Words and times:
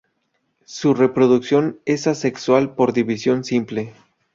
Su 0.65 0.95
reproducción 0.95 1.79
es 1.85 2.07
asexual 2.07 2.73
por 2.73 2.91
división 2.91 3.43
simple. 3.43 3.93